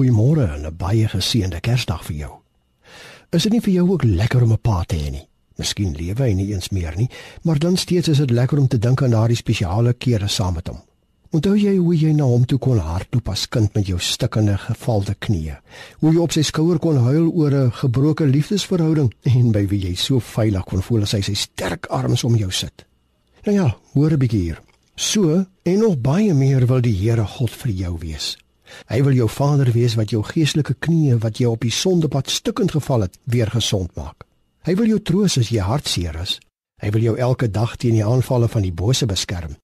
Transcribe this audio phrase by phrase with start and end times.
[0.00, 2.32] Goeiemôre en 'n baie geseënde Kersdag vir jou.
[3.30, 5.28] Is dit nie vir jou ook lekker om 'n pa te hê nie?
[5.56, 7.10] Miskien lewe hy nie eens meer nie,
[7.42, 10.68] maar dan steeds is dit lekker om te dink aan daardie spesiale kere saam met
[10.68, 10.78] hom.
[11.30, 15.14] Onthou jy hoe jy na hom toe kon hardloop as kind met jou stikkende gevalde
[15.18, 15.60] knieë?
[15.98, 19.94] Hoe jy op sy skouer kon huil oor 'n gebroke liefdesverhouding en by wie jy
[19.94, 22.86] so veilig kon voel as hy sy sterk arms om jou sit?
[23.44, 24.62] Nou ja, hoor 'n bietjie hier.
[24.96, 28.36] So en nog baie meer wil die Here God vir jou wees.
[28.90, 32.74] Hy wil jou Vader wees wat jou geestelike knieë wat jy op die sondepad stukkend
[32.76, 34.26] geval het, weer gesond maak.
[34.66, 36.38] Hy wil jou troos as jy hartseer is.
[36.80, 39.56] Hy wil jou elke dag teen die aanvalle van die bose beskerm.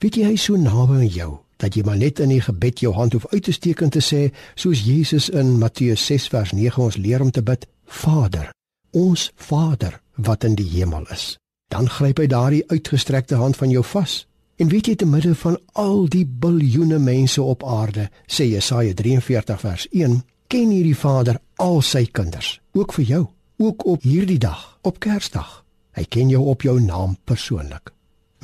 [0.00, 2.80] Weet jy hy is so naby aan jou dat jy maar net in die gebed
[2.80, 6.54] jou hand hoef uit te steek en te sê soos Jesus in Matteus 6 vers
[6.56, 8.48] 9 ons leer om te bid: Vader,
[8.96, 11.36] ons Vader wat in die hemel is.
[11.68, 14.24] Dan gryp hy daardie uitgestrekte hand van jou vas
[14.60, 19.60] En weet jy te midde van al die biljoene mense op aarde, sê Jesaja 43
[19.62, 20.18] vers 1,
[20.52, 23.22] ken hierdie Vader al sy kinders, ook vir jou,
[23.64, 25.62] ook op hierdie dag, op Kersdag.
[25.96, 27.94] Hy ken jou op jou naam persoonlik.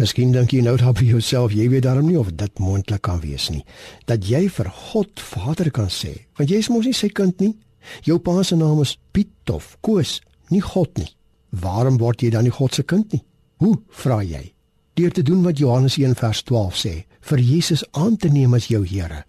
[0.00, 3.20] Miskien dink jy nou daar vir jouself, jy weet darm nie of dit moontlik kan
[3.20, 3.64] wees nie,
[4.08, 7.52] dat jy vir God Vader kan sê, want jy is mos nie sy kind nie.
[8.08, 11.12] Jou pa se naam is Piet of Koos, nie God nie.
[11.52, 13.24] Waarom word jy dan nie God se kind nie?
[13.60, 14.55] Hoe vra jy?
[14.96, 18.70] Deur te doen wat Johannes 1 vers 12 sê, vir Jesus aan te neem as
[18.70, 19.24] jou Here,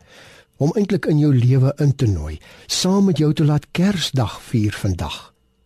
[0.64, 2.38] om eintlik in jou lewe in te nooi,
[2.72, 5.18] saam met jou te laat Kersdag vier vandag.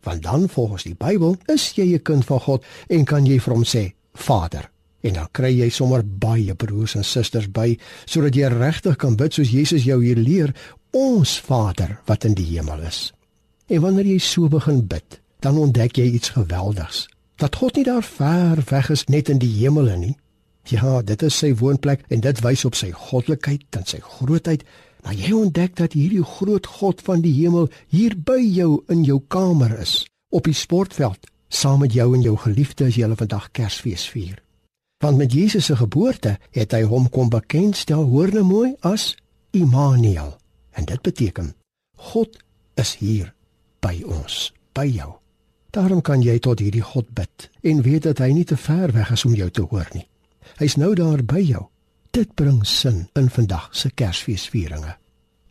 [0.01, 3.53] Want dan volgens die Bybel is jy 'n kind van God en kan jy vir
[3.53, 4.71] hom sê Vader.
[5.03, 9.33] En dan kry jy sommer baie broers en susters by sodat jy regtig kan bid
[9.33, 10.53] soos Jesus jou hier leer,
[10.91, 13.13] ons Vader wat in die hemel is.
[13.67, 17.07] En wanneer jy so begin bid, dan ontdek jy iets geweldigs
[17.41, 20.15] dat God nie daar ver weg is net in die hemele nie.
[20.69, 24.63] Ja, dit is sy woonplek en dit wys op sy goddelikheid en sy grootheid.
[25.01, 29.17] Maar jy ontdek dat hierdie groot God van die hemel hier by jou in jou
[29.33, 33.49] kamer is, op die sportveld, saam met jou en jou geliefde as jy hulle vandag
[33.57, 34.37] Kersfees vier.
[35.01, 39.15] Want met Jesus se geboorte het hy hom kom bekendstel, hoor nou mooi, as
[39.57, 40.37] Immanuel.
[40.77, 41.55] En dit beteken
[41.97, 42.37] God
[42.77, 43.33] is hier
[43.81, 45.20] by ons, by jou.
[45.71, 49.11] Daarom kan jy tot hierdie God bid en weet dat hy nie te ver weg
[49.11, 50.07] is om jou te hoor nie.
[50.59, 51.67] Hy's nou daar by jou.
[52.11, 54.97] Dit bring sin in vandag se Kersfeesvieringe.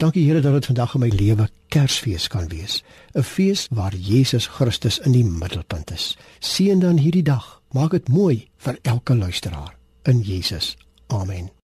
[0.01, 2.83] Dankie Here dat dit vandag in my lewe Kersfees kan wees,
[3.15, 6.17] 'n fees waar Jesus Christus in die middelpunt is.
[6.41, 7.63] Seën dan hierdie dag.
[7.73, 10.77] Maak dit mooi vir elke luisteraar in Jesus.
[11.07, 11.51] Amen.